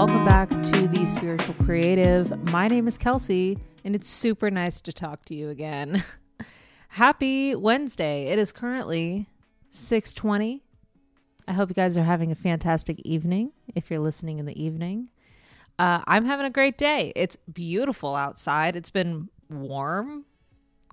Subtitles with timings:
[0.00, 2.42] welcome back to the Spiritual Creative.
[2.44, 6.02] My name is Kelsey, and it's super nice to talk to you again.
[6.88, 8.28] Happy Wednesday.
[8.28, 9.28] It is currently
[9.70, 10.62] 6:20.
[11.46, 15.10] I hope you guys are having a fantastic evening if you're listening in the evening.
[15.78, 17.12] Uh, I'm having a great day.
[17.14, 18.76] It's beautiful outside.
[18.76, 20.24] It's been warm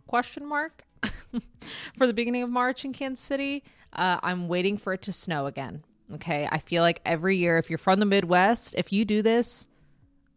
[0.06, 0.84] question mark
[1.98, 3.64] for the beginning of March in Kansas City.
[3.94, 5.86] Uh, I'm waiting for it to snow again.
[6.14, 6.48] Okay.
[6.50, 9.68] I feel like every year, if you're from the Midwest, if you do this,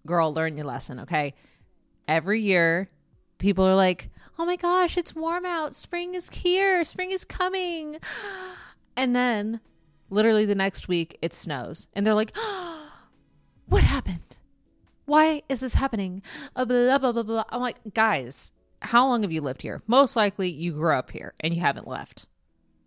[0.06, 1.00] girl, learn your lesson.
[1.00, 1.34] Okay.
[2.08, 2.90] Every year,
[3.38, 5.74] people are like, oh my gosh, it's warm out.
[5.74, 6.84] Spring is here.
[6.84, 7.98] Spring is coming.
[8.96, 9.60] And then
[10.10, 11.88] literally the next week, it snows.
[11.94, 12.90] And they're like, oh,
[13.66, 14.38] what happened?
[15.06, 16.22] Why is this happening?
[16.54, 17.44] Uh, blah, blah, blah, blah.
[17.48, 18.52] I'm like, guys,
[18.82, 19.82] how long have you lived here?
[19.86, 22.26] Most likely you grew up here and you haven't left.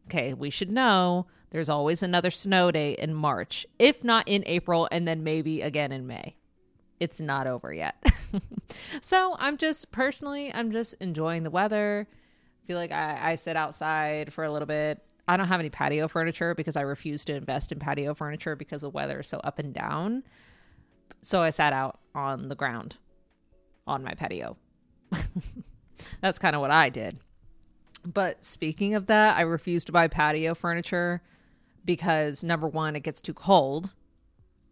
[0.08, 4.90] Okay, we should know there's always another snow day in March, if not in April,
[4.92, 6.36] and then maybe again in May.
[7.00, 7.96] It's not over yet.
[9.02, 12.08] so I'm just personally, I'm just enjoying the weather.
[12.66, 15.00] feel like I, I sit outside for a little bit.
[15.28, 18.82] I don't have any patio furniture because I refuse to invest in patio furniture because
[18.82, 20.24] the weather is so up and down.
[21.22, 22.98] So I sat out on the ground
[23.86, 24.58] on my patio.
[26.22, 27.20] That's kind of what I did.
[28.04, 31.22] But speaking of that, I refuse to buy patio furniture
[31.86, 33.94] because number one, it gets too cold.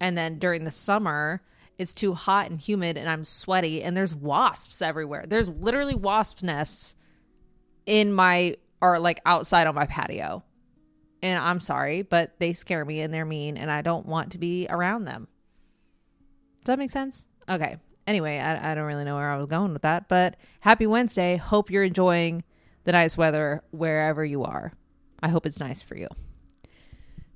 [0.00, 1.42] And then during the summer,
[1.78, 5.24] it's too hot and humid and I'm sweaty and there's wasps everywhere.
[5.26, 6.96] There's literally wasp nests
[7.86, 10.42] in my or like outside on my patio.
[11.22, 14.38] And I'm sorry, but they scare me and they're mean and I don't want to
[14.38, 15.28] be around them.
[16.58, 17.26] Does that make sense?
[17.48, 17.76] Okay.
[18.06, 21.36] Anyway, I, I don't really know where I was going with that, but happy Wednesday.
[21.36, 22.42] Hope you're enjoying
[22.84, 24.72] the nice weather wherever you are.
[25.22, 26.08] I hope it's nice for you.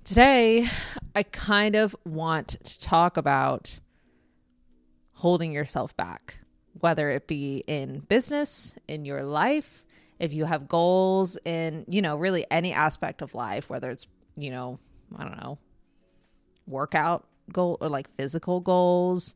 [0.07, 0.69] Today,
[1.17, 3.81] I kind of want to talk about
[5.15, 6.39] holding yourself back,
[6.79, 9.85] whether it be in business, in your life,
[10.21, 14.07] if you have goals in, you know, really any aspect of life, whether it's,
[14.37, 14.79] you know,
[15.19, 15.59] I don't know,
[16.69, 19.35] workout goal or like physical goals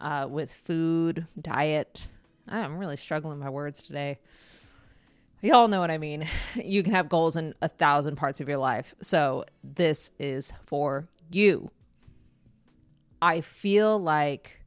[0.00, 2.08] uh, with food, diet.
[2.46, 4.18] I'm really struggling my words today.
[5.42, 6.26] Y'all know what I mean.
[6.56, 8.94] You can have goals in a thousand parts of your life.
[9.00, 11.70] So this is for you.
[13.22, 14.60] I feel like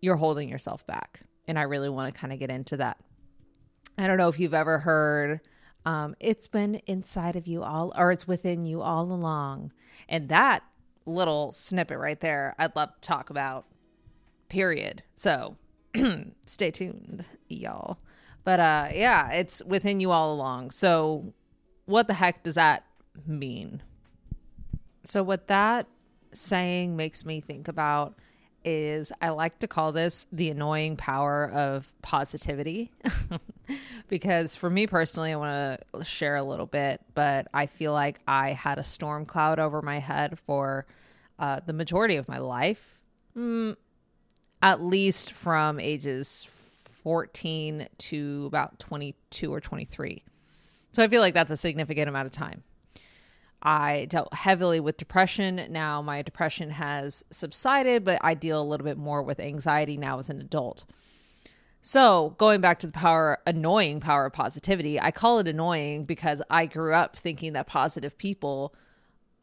[0.00, 1.20] you're holding yourself back.
[1.48, 2.98] And I really want to kind of get into that.
[3.96, 5.40] I don't know if you've ever heard
[5.86, 9.72] um, it's been inside of you all, or it's within you all along.
[10.08, 10.64] And that
[11.06, 13.66] little snippet right there, I'd love to talk about,
[14.48, 15.04] period.
[15.14, 15.56] So
[16.46, 17.98] stay tuned, y'all.
[18.46, 20.70] But uh yeah, it's within you all along.
[20.70, 21.34] So
[21.86, 22.86] what the heck does that
[23.26, 23.82] mean?
[25.02, 25.88] So what that
[26.32, 28.14] saying makes me think about
[28.64, 32.92] is I like to call this the annoying power of positivity.
[34.08, 38.20] because for me personally, I want to share a little bit, but I feel like
[38.28, 40.86] I had a storm cloud over my head for
[41.40, 43.00] uh, the majority of my life,
[43.36, 43.74] mm,
[44.62, 46.46] at least from ages
[47.06, 50.24] 14 to about 22 or 23.
[50.90, 52.64] So I feel like that's a significant amount of time.
[53.62, 55.68] I dealt heavily with depression.
[55.70, 60.18] Now my depression has subsided, but I deal a little bit more with anxiety now
[60.18, 60.84] as an adult.
[61.80, 66.42] So, going back to the power, annoying power of positivity, I call it annoying because
[66.50, 68.74] I grew up thinking that positive people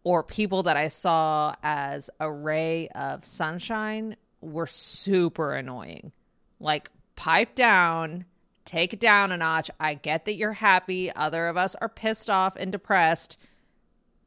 [0.04, 6.12] or people that I saw as a ray of sunshine were super annoying.
[6.60, 8.26] Like pipe down,
[8.66, 9.70] take it down a notch.
[9.80, 11.12] I get that you're happy.
[11.12, 13.40] Other of us are pissed off and depressed.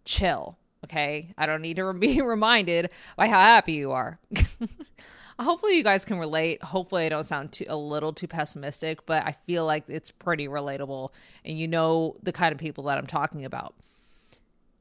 [0.04, 0.56] Chill.
[0.84, 1.32] Okay.
[1.36, 4.18] I don't need to be reminded by how happy you are.
[5.38, 6.62] Hopefully, you guys can relate.
[6.62, 10.48] Hopefully, I don't sound too, a little too pessimistic, but I feel like it's pretty
[10.48, 11.10] relatable.
[11.44, 13.74] And you know the kind of people that I'm talking about.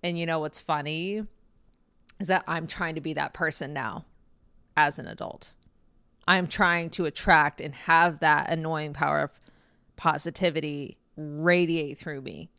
[0.01, 1.23] And you know what's funny
[2.21, 4.05] is that I'm trying to be that person now
[4.77, 5.53] as an adult.
[6.27, 9.31] I'm trying to attract and have that annoying power of
[9.95, 12.49] positivity radiate through me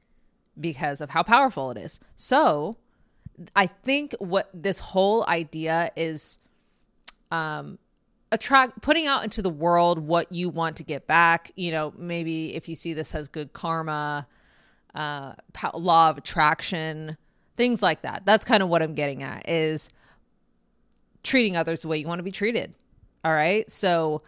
[0.58, 2.00] because of how powerful it is.
[2.14, 2.76] So,
[3.54, 6.38] I think what this whole idea is
[7.30, 7.78] um
[8.32, 12.54] attract putting out into the world what you want to get back, you know, maybe
[12.54, 14.26] if you see this as good karma,
[14.94, 15.34] uh
[15.74, 17.16] law of attraction,
[17.56, 18.22] things like that.
[18.24, 19.90] That's kind of what I'm getting at is
[21.22, 22.74] treating others the way you want to be treated
[23.26, 23.68] all right.
[23.68, 24.22] So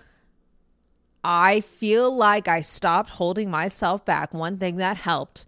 [1.23, 4.35] I feel like I stopped holding myself back.
[4.35, 5.47] One thing that helped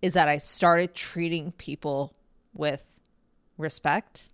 [0.00, 2.14] is that I started treating people
[2.54, 3.00] with
[3.58, 4.28] respect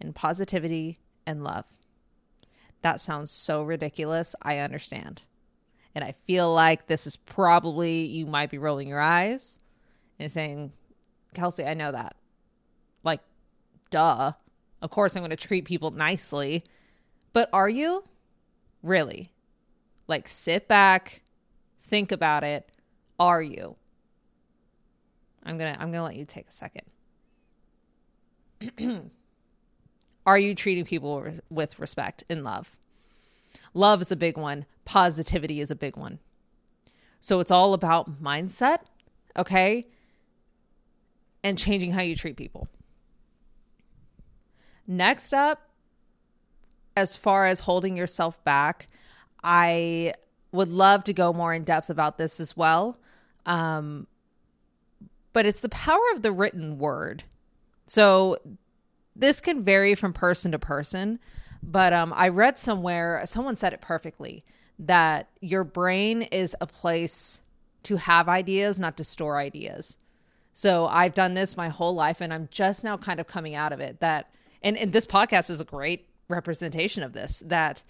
[0.00, 1.64] and positivity and love.
[2.82, 4.36] That sounds so ridiculous.
[4.40, 5.24] I understand.
[5.92, 9.58] And I feel like this is probably, you might be rolling your eyes
[10.20, 10.72] and saying,
[11.34, 12.14] Kelsey, I know that.
[13.02, 13.20] Like,
[13.90, 14.30] duh.
[14.80, 16.62] Of course, I'm going to treat people nicely.
[17.32, 18.04] But are you?
[18.82, 19.32] Really?
[20.08, 21.22] Like, sit back,
[21.80, 22.70] think about it.
[23.18, 23.76] Are you?
[25.44, 26.84] I'm going to I'm going to let you take a second.
[30.26, 32.76] Are you treating people with respect and love?
[33.72, 34.66] Love is a big one.
[34.84, 36.18] Positivity is a big one.
[37.20, 38.80] So it's all about mindset,
[39.36, 39.86] okay?
[41.42, 42.68] And changing how you treat people.
[44.86, 45.69] Next up,
[46.96, 48.86] as far as holding yourself back,
[49.42, 50.14] I
[50.52, 52.98] would love to go more in depth about this as well.
[53.46, 54.06] Um,
[55.32, 57.24] but it's the power of the written word.
[57.86, 58.36] So
[59.14, 61.18] this can vary from person to person,
[61.62, 64.44] but um, I read somewhere, someone said it perfectly
[64.78, 67.42] that your brain is a place
[67.82, 69.96] to have ideas, not to store ideas.
[70.52, 73.72] So I've done this my whole life and I'm just now kind of coming out
[73.72, 74.30] of it that
[74.62, 77.82] and, and this podcast is a great representation of this that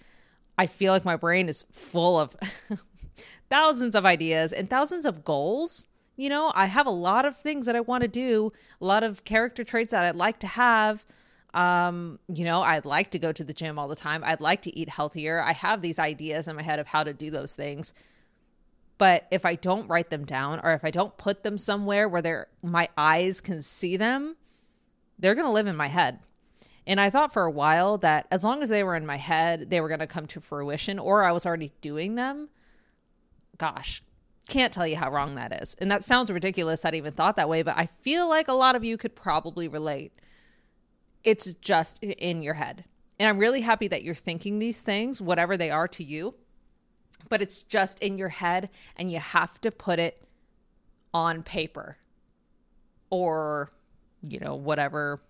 [0.57, 2.35] I feel like my brain is full of
[3.49, 5.87] thousands of ideas and thousands of goals.
[6.17, 9.03] You know, I have a lot of things that I want to do, a lot
[9.03, 11.05] of character traits that I'd like to have.
[11.53, 14.23] Um, you know, I'd like to go to the gym all the time.
[14.23, 15.41] I'd like to eat healthier.
[15.41, 17.93] I have these ideas in my head of how to do those things.
[18.97, 22.47] But if I don't write them down or if I don't put them somewhere where
[22.61, 24.35] my eyes can see them,
[25.17, 26.19] they're going to live in my head.
[26.87, 29.69] And I thought for a while that as long as they were in my head,
[29.69, 32.49] they were going to come to fruition or I was already doing them.
[33.57, 34.01] Gosh,
[34.49, 35.75] can't tell you how wrong that is.
[35.79, 36.83] And that sounds ridiculous.
[36.83, 39.67] I'd even thought that way, but I feel like a lot of you could probably
[39.67, 40.13] relate
[41.23, 42.83] it's just in your head.
[43.19, 46.33] And I'm really happy that you're thinking these things, whatever they are to you,
[47.29, 50.23] but it's just in your head and you have to put it
[51.13, 51.97] on paper
[53.11, 53.69] or,
[54.27, 55.21] you know, whatever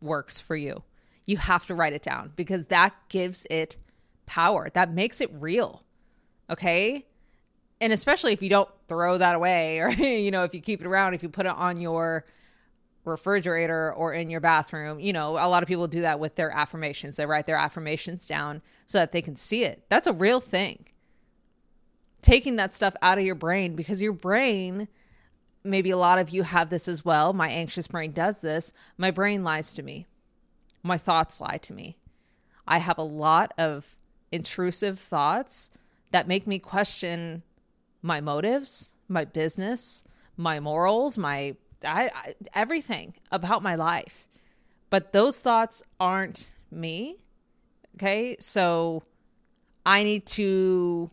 [0.00, 0.82] works for you.
[1.26, 3.76] You have to write it down because that gives it
[4.26, 4.68] power.
[4.74, 5.84] That makes it real.
[6.50, 7.06] Okay?
[7.80, 10.86] And especially if you don't throw that away or, you know, if you keep it
[10.86, 12.24] around, if you put it on your,
[13.04, 15.00] refrigerator or in your bathroom.
[15.00, 17.16] You know, a lot of people do that with their affirmations.
[17.16, 19.84] They write their affirmations down so that they can see it.
[19.88, 20.86] That's a real thing.
[22.20, 24.86] Taking that stuff out of your brain because your brain,
[25.64, 27.32] maybe a lot of you have this as well.
[27.32, 28.70] My anxious brain does this.
[28.96, 30.06] My brain lies to me,
[30.82, 31.96] my thoughts lie to me.
[32.66, 33.96] I have a lot of
[34.30, 35.70] intrusive thoughts
[36.10, 37.42] that make me question
[38.02, 40.04] my motives, my business,
[40.36, 44.28] my morals, my I, I, everything about my life.
[44.90, 47.18] But those thoughts aren't me.
[47.96, 48.36] Okay?
[48.40, 49.02] So
[49.84, 51.10] I need to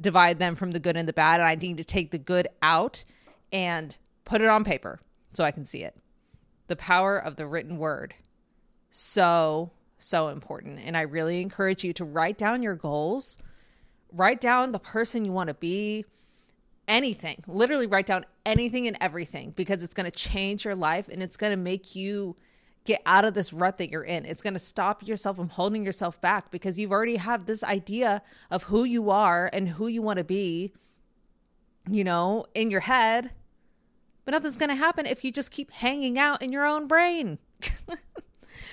[0.00, 2.48] divide them from the good and the bad and I need to take the good
[2.62, 3.04] out
[3.52, 5.00] and put it on paper
[5.32, 5.96] so I can see it.
[6.66, 8.14] The power of the written word.
[8.96, 13.38] So so important and I really encourage you to write down your goals.
[14.12, 16.04] Write down the person you want to be
[16.86, 21.24] anything, literally write down anything and everything because it's going to change your life and
[21.24, 22.36] it's going to make you
[22.84, 24.24] get out of this rut that you're in.
[24.26, 28.22] It's going to stop yourself from holding yourself back because you've already have this idea
[28.52, 30.72] of who you are and who you want to be,
[31.90, 33.32] you know, in your head.
[34.24, 37.38] But nothing's going to happen if you just keep hanging out in your own brain.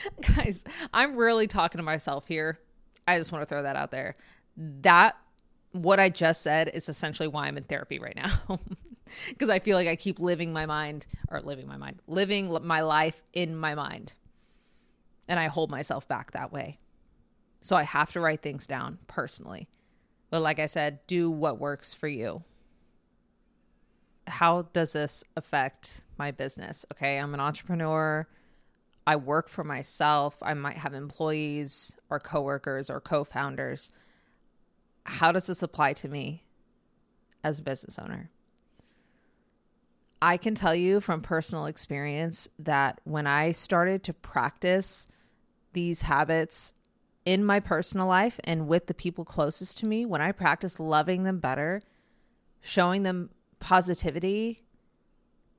[0.36, 2.60] Guys, I'm really talking to myself here.
[3.08, 4.16] I just want to throw that out there.
[4.58, 5.16] That
[5.72, 8.60] what I just said is essentially why I'm in therapy right now.
[9.28, 12.80] Because I feel like I keep living my mind, or living my mind, living my
[12.80, 14.16] life in my mind.
[15.28, 16.80] And I hold myself back that way.
[17.60, 19.68] So I have to write things down personally.
[20.30, 22.44] But like I said, do what works for you.
[24.28, 26.86] How does this affect my business?
[26.94, 28.28] Okay, I'm an entrepreneur.
[29.06, 30.38] I work for myself.
[30.42, 33.92] I might have employees or coworkers or co founders
[35.06, 36.44] how does this apply to me
[37.44, 38.30] as a business owner?
[40.22, 45.08] I can tell you from personal experience that when I started to practice
[45.74, 46.74] these habits
[47.26, 51.24] in my personal life and with the people closest to me, when I practiced loving
[51.24, 51.82] them better,
[52.62, 54.60] showing them positivity,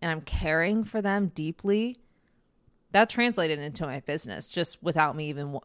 [0.00, 1.96] and I'm caring for them deeply,
[2.92, 5.58] that translated into my business just without me even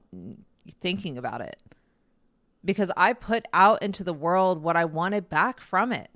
[0.82, 1.62] thinking about it
[2.66, 6.10] because I put out into the world what I wanted back from it.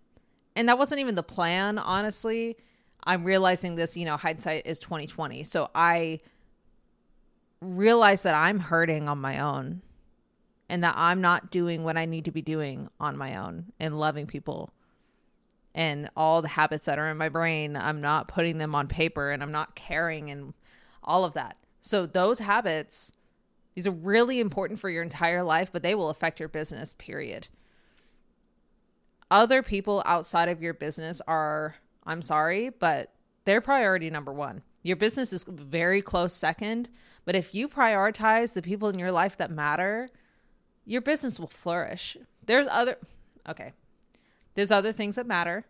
[0.56, 2.58] And that wasn't even the plan, honestly.
[3.04, 5.44] I'm realizing this, you know, hindsight is 2020.
[5.44, 6.20] So I
[7.62, 9.82] realize that I'm hurting on my own
[10.68, 13.98] and that I'm not doing what I need to be doing on my own and
[13.98, 14.74] loving people.
[15.74, 19.32] And all the habits that are in my brain, I'm not putting them on paper
[19.32, 20.54] and I'm not caring and
[21.04, 21.58] all of that.
[21.82, 23.12] So, those habits,
[23.76, 27.48] these are really important for your entire life, but they will affect your business, period.
[29.30, 33.14] Other people outside of your business are, I'm sorry, but
[33.46, 34.62] they're priority number one.
[34.84, 36.90] Your business is very close second,
[37.26, 40.10] but if you prioritize the people in your life that matter,
[40.86, 42.18] your business will flourish.
[42.46, 42.98] There's other
[43.48, 43.74] okay.
[44.56, 45.66] There's other things that matter.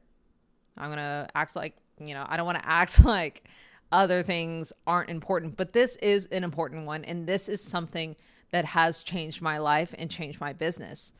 [0.78, 3.44] I'm going to act like, you know, I don't want to act like
[3.92, 8.16] other things aren't important, but this is an important one and this is something
[8.52, 11.14] that has changed my life and changed my business.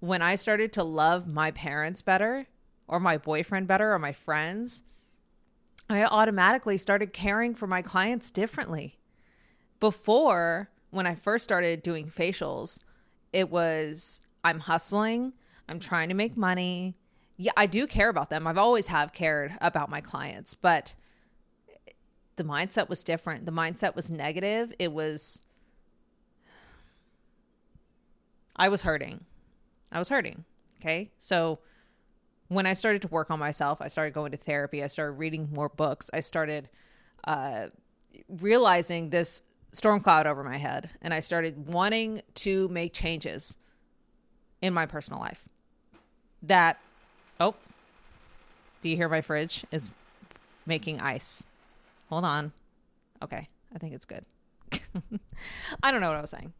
[0.00, 2.46] When I started to love my parents better
[2.88, 4.84] or my boyfriend better or my friends,
[5.88, 8.98] I automatically started caring for my clients differently.
[9.80, 12.78] Before, when I first started doing facials,
[13.32, 15.32] it was I'm hustling,
[15.68, 16.96] I'm trying to make money.
[17.36, 18.46] Yeah, I do care about them.
[18.46, 20.94] I've always have cared about my clients, but
[22.42, 23.46] the mindset was different.
[23.46, 24.72] The mindset was negative.
[24.78, 25.42] It was
[28.56, 29.24] I was hurting.
[29.92, 30.44] I was hurting.
[30.80, 31.10] Okay?
[31.18, 31.60] So
[32.48, 35.48] when I started to work on myself, I started going to therapy, I started reading
[35.52, 36.68] more books, I started
[37.24, 37.66] uh,
[38.28, 43.56] realizing this storm cloud over my head, and I started wanting to make changes
[44.60, 45.44] in my personal life.
[46.42, 46.78] That,
[47.40, 47.54] oh,
[48.82, 49.90] do you hear my fridge is
[50.66, 51.46] making ice?
[52.12, 52.52] Hold on.
[53.22, 54.26] Okay, I think it's good.
[55.82, 56.52] I don't know what I was saying.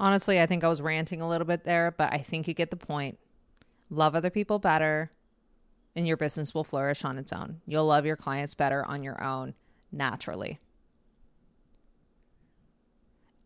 [0.00, 2.70] Honestly, I think I was ranting a little bit there, but I think you get
[2.72, 3.20] the point
[3.88, 5.12] love other people better,
[5.94, 7.60] and your business will flourish on its own.
[7.68, 9.54] You'll love your clients better on your own
[9.92, 10.58] naturally.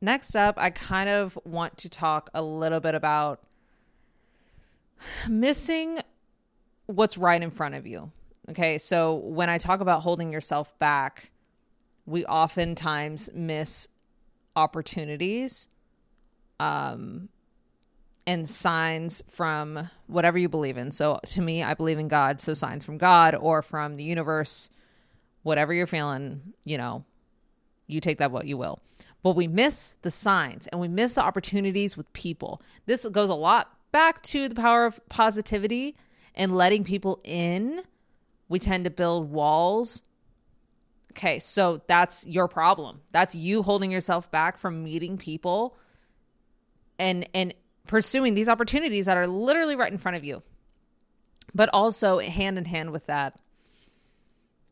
[0.00, 3.42] Next up, I kind of want to talk a little bit about
[5.28, 5.99] missing
[6.87, 8.12] what's right in front of you.
[8.50, 11.30] Okay, so when I talk about holding yourself back,
[12.04, 13.87] we oftentimes miss
[14.57, 15.69] opportunities
[16.59, 17.28] um,
[18.26, 20.90] and signs from whatever you believe in.
[20.90, 22.40] So to me, I believe in God.
[22.40, 24.69] So signs from God or from the universe,
[25.45, 27.04] whatever you're feeling, you know,
[27.87, 28.80] you take that what you will.
[29.23, 32.62] But we miss the signs and we miss the opportunities with people.
[32.87, 35.95] This goes a lot back to the power of positivity
[36.35, 37.83] and letting people in.
[38.50, 40.02] We tend to build walls.
[41.12, 43.00] Okay, so that's your problem.
[43.12, 45.78] That's you holding yourself back from meeting people
[46.99, 47.54] and and
[47.87, 50.42] pursuing these opportunities that are literally right in front of you.
[51.54, 53.40] But also, hand in hand with that,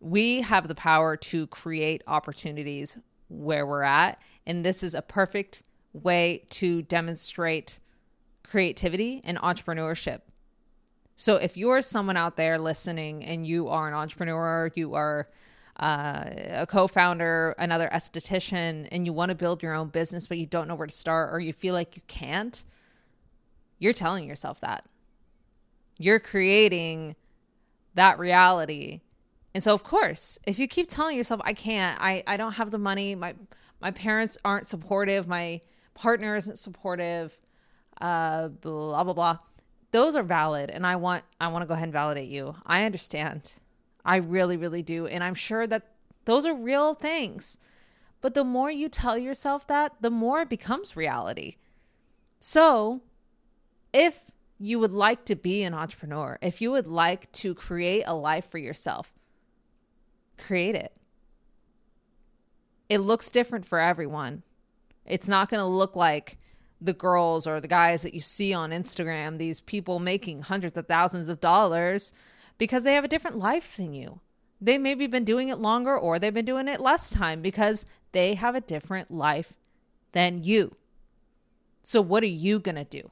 [0.00, 4.20] we have the power to create opportunities where we're at.
[4.47, 7.80] And this is a perfect way to demonstrate
[8.42, 10.20] creativity and entrepreneurship.
[11.20, 15.28] So, if you're someone out there listening and you are an entrepreneur, you are
[15.80, 20.46] uh, a co-founder, another esthetician, and you want to build your own business, but you
[20.46, 22.64] don't know where to start, or you feel like you can't,
[23.80, 24.84] you're telling yourself that.
[25.98, 27.16] You're creating
[27.94, 29.00] that reality.
[29.54, 32.70] And so of course, if you keep telling yourself I can't, I I don't have
[32.70, 33.34] the money, my
[33.80, 35.60] my parents aren't supportive, my
[35.94, 37.37] partner isn't supportive,
[38.00, 39.38] uh blah blah blah.
[39.90, 42.57] Those are valid and I want I want to go ahead and validate you.
[42.66, 43.54] I understand.
[44.04, 45.92] I really really do and I'm sure that
[46.25, 47.59] those are real things.
[48.21, 51.57] But the more you tell yourself that, the more it becomes reality.
[52.40, 53.00] So,
[53.92, 54.21] if
[54.59, 58.50] you would like to be an entrepreneur, if you would like to create a life
[58.50, 59.12] for yourself,
[60.37, 60.92] create it.
[62.88, 64.42] It looks different for everyone.
[65.07, 66.38] It's not going to look like
[66.80, 70.87] the girls or the guys that you see on Instagram, these people making hundreds of
[70.87, 72.12] thousands of dollars
[72.56, 74.20] because they have a different life than you.
[74.61, 78.35] They maybe been doing it longer or they've been doing it less time because they
[78.35, 79.54] have a different life
[80.12, 80.76] than you.
[81.82, 83.11] So, what are you going to do?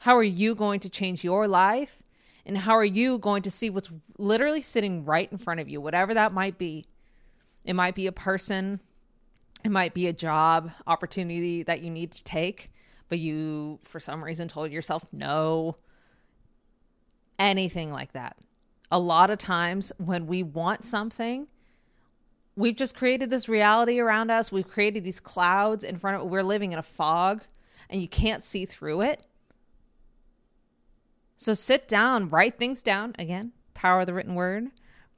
[0.00, 2.02] How are you going to change your life?
[2.44, 5.80] And how are you going to see what's literally sitting right in front of you,
[5.80, 6.86] whatever that might be?
[7.64, 8.80] It might be a person,
[9.66, 12.70] it might be a job opportunity that you need to take,
[13.08, 15.76] but you, for some reason, told yourself no.
[17.36, 18.36] Anything like that.
[18.92, 21.48] A lot of times when we want something,
[22.54, 24.52] we've just created this reality around us.
[24.52, 27.42] We've created these clouds in front of we're living in a fog
[27.90, 29.26] and you can't see through it.
[31.36, 33.16] So sit down, write things down.
[33.18, 34.68] Again, power of the written word.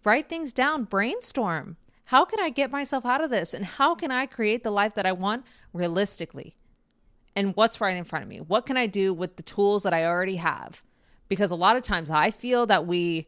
[0.05, 1.77] Write things down, brainstorm.
[2.09, 3.53] How can I get myself out of this?
[3.53, 6.57] And how can I create the life that I want realistically?
[7.37, 8.41] And what's right in front of me?
[8.41, 10.83] What can I do with the tools that I already have?
[11.29, 13.27] Because a lot of times I feel that we,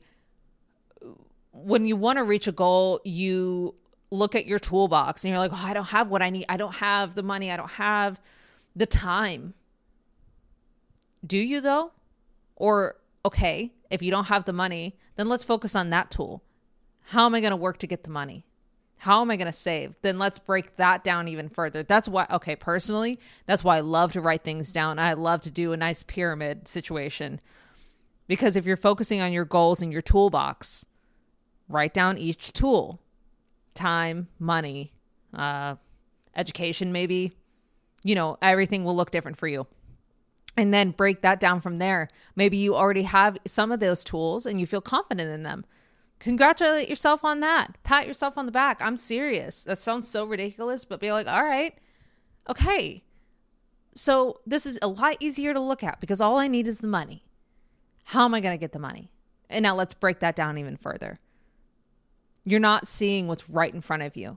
[1.52, 3.74] when you want to reach a goal, you
[4.10, 6.46] look at your toolbox and you're like, oh, I don't have what I need.
[6.48, 7.52] I don't have the money.
[7.52, 8.18] I don't have
[8.74, 9.52] the time.
[11.26, 11.92] Do you though?
[12.56, 12.96] Or,
[13.26, 16.42] okay, if you don't have the money, then let's focus on that tool.
[17.02, 18.46] How am I going to work to get the money?
[19.00, 19.98] How am I going to save?
[20.02, 21.82] Then let's break that down even further.
[21.82, 24.98] That's why, okay, personally, that's why I love to write things down.
[24.98, 27.40] I love to do a nice pyramid situation
[28.26, 30.84] because if you're focusing on your goals in your toolbox,
[31.66, 33.00] write down each tool
[33.72, 34.92] time, money,
[35.32, 35.76] uh,
[36.36, 37.32] education, maybe.
[38.02, 39.66] You know, everything will look different for you.
[40.58, 42.10] And then break that down from there.
[42.36, 45.64] Maybe you already have some of those tools and you feel confident in them.
[46.20, 47.76] Congratulate yourself on that.
[47.82, 48.80] Pat yourself on the back.
[48.80, 49.64] I'm serious.
[49.64, 51.74] That sounds so ridiculous, but be like, all right,
[52.48, 53.02] okay.
[53.94, 56.86] So this is a lot easier to look at because all I need is the
[56.86, 57.24] money.
[58.04, 59.10] How am I going to get the money?
[59.48, 61.18] And now let's break that down even further.
[62.44, 64.36] You're not seeing what's right in front of you.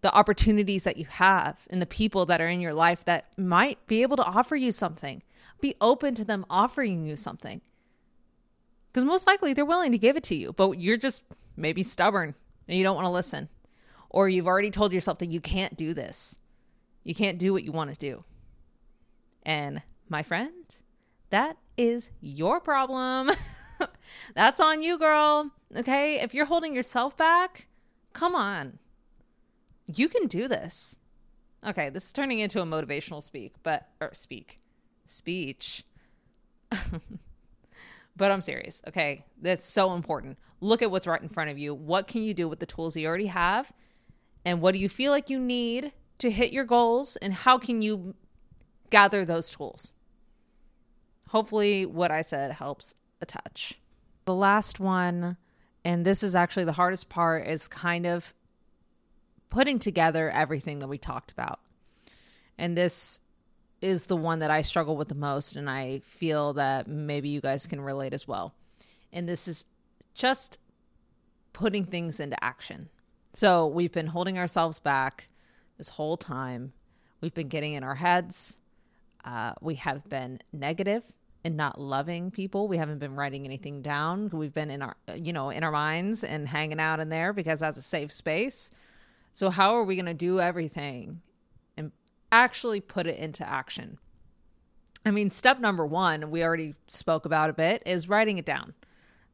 [0.00, 3.84] The opportunities that you have and the people that are in your life that might
[3.86, 5.22] be able to offer you something.
[5.60, 7.60] Be open to them offering you something.
[8.92, 11.22] Because most likely they're willing to give it to you, but you're just
[11.56, 12.34] maybe stubborn
[12.66, 13.48] and you don't want to listen.
[14.10, 16.38] Or you've already told yourself that you can't do this.
[17.04, 18.24] You can't do what you want to do.
[19.44, 20.52] And my friend,
[21.30, 23.30] that is your problem.
[24.34, 25.50] That's on you, girl.
[25.76, 26.20] Okay?
[26.20, 27.66] If you're holding yourself back,
[28.12, 28.78] come on.
[29.86, 30.96] You can do this.
[31.66, 34.58] Okay, this is turning into a motivational speak, but or speak.
[35.06, 35.84] Speech.
[38.16, 38.82] but I'm serious.
[38.88, 39.24] Okay?
[39.40, 40.38] That's so important.
[40.60, 41.74] Look at what's right in front of you.
[41.74, 43.72] What can you do with the tools you already have?
[44.44, 47.82] And what do you feel like you need to hit your goals and how can
[47.82, 48.14] you
[48.90, 49.92] gather those tools?
[51.28, 53.78] Hopefully what I said helps a touch.
[54.24, 55.36] The last one,
[55.84, 58.34] and this is actually the hardest part, is kind of
[59.50, 61.60] putting together everything that we talked about.
[62.56, 63.20] And this
[63.80, 67.40] is the one that I struggle with the most, and I feel that maybe you
[67.40, 68.54] guys can relate as well.
[69.12, 69.64] And this is
[70.14, 70.58] just
[71.52, 72.88] putting things into action.
[73.32, 75.28] So we've been holding ourselves back
[75.76, 76.72] this whole time.
[77.20, 78.58] We've been getting in our heads.
[79.24, 81.04] Uh, we have been negative
[81.44, 82.68] and not loving people.
[82.68, 84.30] We haven't been writing anything down.
[84.32, 87.60] We've been in our, you know, in our minds and hanging out in there because
[87.60, 88.70] that's a safe space.
[89.32, 91.22] So how are we going to do everything
[92.30, 93.98] actually put it into action?
[95.04, 98.74] I mean, step number one, we already spoke about a bit, is writing it down.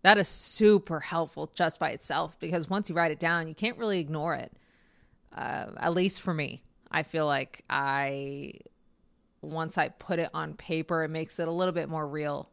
[0.03, 3.79] That is super helpful just by itself because once you write it down, you can't
[3.79, 4.53] really ignore it.
[5.35, 8.53] Uh, at least for me, I feel like I
[9.41, 12.51] once I put it on paper, it makes it a little bit more real.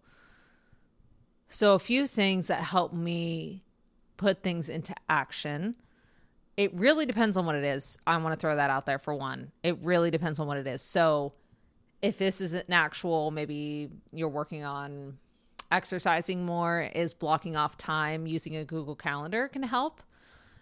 [1.49, 3.63] So, a few things that help me
[4.17, 5.75] put things into action.
[6.57, 7.97] It really depends on what it is.
[8.05, 9.51] I want to throw that out there for one.
[9.63, 10.81] It really depends on what it is.
[10.81, 11.33] So,
[12.01, 15.17] if this is an actual, maybe you're working on
[15.71, 20.03] exercising more, is blocking off time using a Google Calendar can help.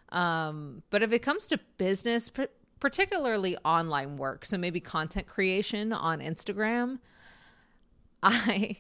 [0.10, 2.32] Um, but if it comes to business,
[2.80, 7.00] particularly online work, so maybe content creation on Instagram,
[8.24, 8.78] I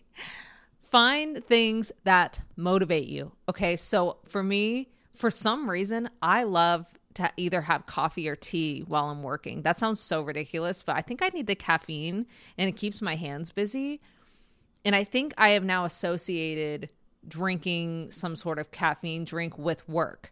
[0.89, 3.31] find things that motivate you.
[3.47, 6.85] Okay, so for me, for some reason, I love
[7.19, 9.61] to either have coffee or tea while I'm working.
[9.63, 12.25] That sounds so ridiculous, but I think I need the caffeine
[12.57, 14.01] and it keeps my hands busy.
[14.85, 16.89] And I think I have now associated
[17.27, 20.31] drinking some sort of caffeine drink with work.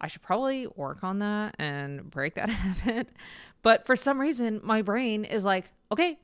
[0.00, 3.10] I should probably work on that and break that habit.
[3.62, 6.18] But for some reason, my brain is like, okay,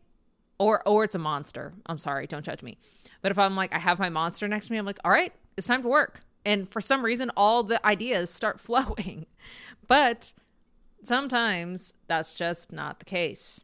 [0.59, 1.73] or or it's a monster.
[1.87, 2.79] I'm sorry, don't judge me.
[3.23, 5.33] But if I'm like, I have my monster next to me, I'm like, all right,
[5.57, 6.21] it's time to work.
[6.45, 9.27] And for some reason, all the ideas start flowing.
[9.87, 10.33] But
[11.03, 13.63] sometimes that's just not the case.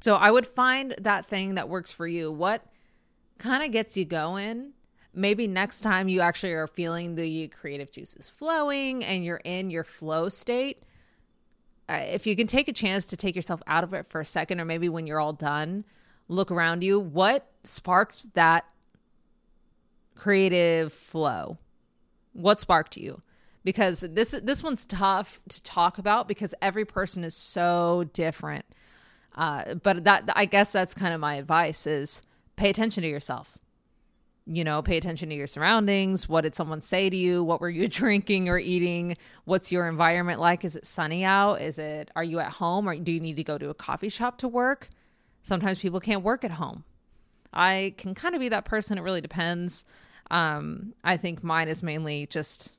[0.00, 2.30] So I would find that thing that works for you.
[2.30, 2.66] What
[3.38, 4.72] kind of gets you going
[5.14, 9.84] maybe next time you actually are feeling the creative juices flowing and you're in your
[9.84, 10.82] flow state,
[11.88, 14.24] uh, if you can take a chance to take yourself out of it for a
[14.24, 15.84] second, or maybe when you're all done,
[16.28, 16.98] look around you.
[16.98, 18.64] What sparked that
[20.14, 21.58] creative flow?
[22.32, 23.22] What sparked you?
[23.64, 28.66] Because this this one's tough to talk about because every person is so different.
[29.34, 32.22] Uh, but that I guess that's kind of my advice is
[32.56, 33.58] pay attention to yourself
[34.46, 36.28] you know, pay attention to your surroundings.
[36.28, 37.42] What did someone say to you?
[37.42, 39.16] What were you drinking or eating?
[39.44, 40.64] What's your environment like?
[40.64, 41.60] Is it sunny out?
[41.60, 44.08] Is it, are you at home or do you need to go to a coffee
[44.08, 44.90] shop to work?
[45.42, 46.84] Sometimes people can't work at home.
[47.52, 48.98] I can kind of be that person.
[48.98, 49.84] It really depends.
[50.30, 52.72] Um, I think mine is mainly just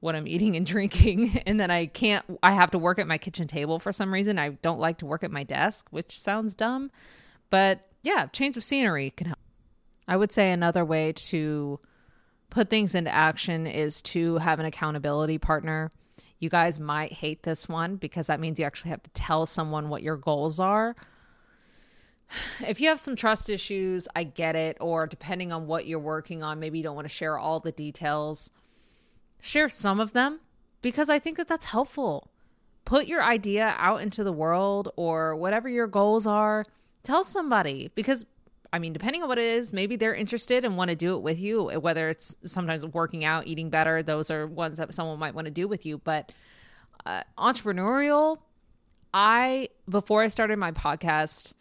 [0.00, 1.42] what I'm eating and drinking.
[1.46, 4.38] And then I can't, I have to work at my kitchen table for some reason.
[4.38, 6.90] I don't like to work at my desk, which sounds dumb.
[7.50, 9.38] But yeah, change of scenery can help.
[10.08, 11.78] I would say another way to
[12.50, 15.90] put things into action is to have an accountability partner.
[16.38, 19.88] You guys might hate this one because that means you actually have to tell someone
[19.88, 20.96] what your goals are.
[22.66, 24.76] If you have some trust issues, I get it.
[24.80, 27.72] Or depending on what you're working on, maybe you don't want to share all the
[27.72, 28.50] details.
[29.40, 30.40] Share some of them
[30.80, 32.30] because I think that that's helpful.
[32.84, 36.64] Put your idea out into the world or whatever your goals are.
[37.02, 38.24] Tell somebody because
[38.72, 41.20] I mean, depending on what it is, maybe they're interested and want to do it
[41.20, 45.34] with you, whether it's sometimes working out, eating better, those are ones that someone might
[45.34, 45.98] want to do with you.
[45.98, 46.32] But
[47.04, 48.38] uh, entrepreneurial,
[49.12, 51.52] I, before I started my podcast,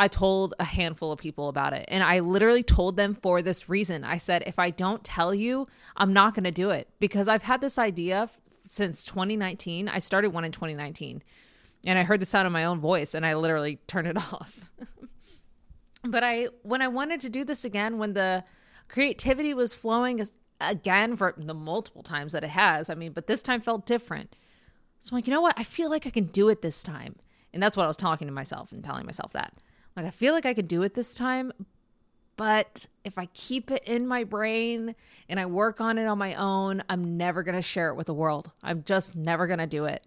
[0.00, 1.84] I told a handful of people about it.
[1.88, 4.02] And I literally told them for this reason.
[4.02, 7.42] I said, if I don't tell you, I'm not going to do it because I've
[7.42, 9.90] had this idea f- since 2019.
[9.90, 11.22] I started one in 2019
[11.84, 14.70] and I heard the sound of my own voice and I literally turned it off.
[16.02, 18.42] but I, when I wanted to do this again, when the
[18.88, 20.26] creativity was flowing
[20.62, 24.34] again for the multiple times that it has, I mean, but this time felt different.
[24.98, 25.58] So I'm like, you know what?
[25.58, 27.16] I feel like I can do it this time.
[27.52, 29.52] And that's what I was talking to myself and telling myself that.
[29.96, 31.52] Like, I feel like I could do it this time,
[32.36, 34.94] but if I keep it in my brain
[35.28, 38.06] and I work on it on my own, I'm never going to share it with
[38.06, 38.50] the world.
[38.62, 40.06] I'm just never going to do it.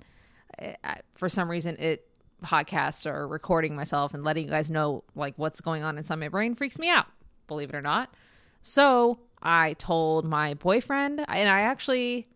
[0.84, 2.08] I, for some reason, it
[2.44, 6.28] podcasts or recording myself and letting you guys know like what's going on inside my
[6.28, 7.06] brain freaks me out,
[7.48, 8.14] believe it or not.
[8.62, 12.28] So I told my boyfriend, and I actually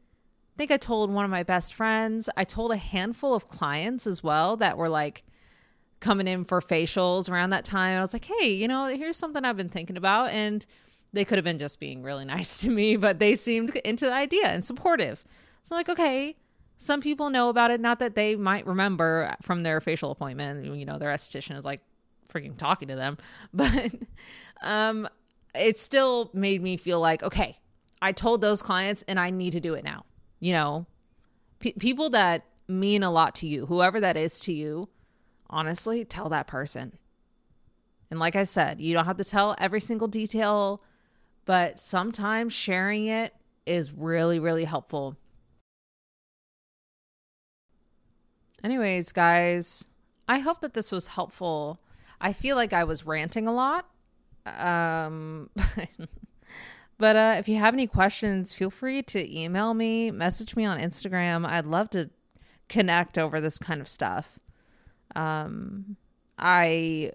[0.57, 2.29] think I told one of my best friends.
[2.35, 5.23] I told a handful of clients as well that were like,
[5.99, 7.97] coming in for facials around that time.
[7.97, 10.29] I was like, hey, you know, here's something I've been thinking about.
[10.29, 10.65] And
[11.13, 14.13] they could have been just being really nice to me, but they seemed into the
[14.13, 15.25] idea and supportive.
[15.63, 16.35] So, I'm like, okay,
[16.77, 17.81] some people know about it.
[17.81, 21.81] Not that they might remember from their facial appointment, you know, their esthetician is like
[22.29, 23.17] freaking talking to them,
[23.53, 23.91] but
[24.61, 25.07] um,
[25.55, 27.57] it still made me feel like, okay,
[28.01, 30.05] I told those clients and I need to do it now.
[30.39, 30.85] You know,
[31.59, 34.87] people that mean a lot to you, whoever that is to you,
[35.49, 36.97] honestly, tell that person.
[38.09, 40.81] And like I said, you don't have to tell every single detail,
[41.45, 43.33] but sometimes sharing it
[43.65, 45.17] is really, really helpful.
[48.63, 49.85] Anyways, guys,
[50.27, 51.79] I hope that this was helpful.
[52.19, 53.85] I feel like I was ranting a lot.
[54.45, 55.49] Um,
[56.97, 60.79] but uh, if you have any questions, feel free to email me, message me on
[60.79, 61.45] Instagram.
[61.45, 62.09] I'd love to
[62.67, 64.39] connect over this kind of stuff.
[65.17, 65.97] Um,
[66.37, 67.11] I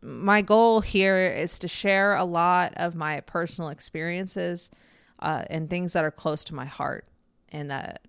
[0.00, 4.70] my goal here is to share a lot of my personal experiences
[5.18, 7.06] uh, and things that are close to my heart
[7.50, 8.02] and that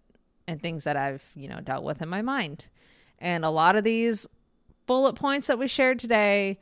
[0.48, 2.68] and things that I've you know dealt with in my mind.
[3.20, 4.28] And a lot of these
[4.86, 6.60] bullet points that we shared today,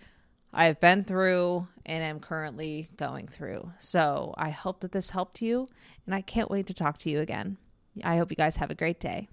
[0.54, 3.72] I've been through and am currently going through.
[3.80, 5.68] So I hope that this helped you,
[6.06, 7.58] and I can't wait to talk to you again.
[8.04, 9.28] I hope you guys have a great day.